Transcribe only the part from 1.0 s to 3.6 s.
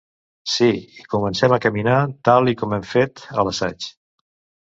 i comencem a caminar, tal i com hem fet a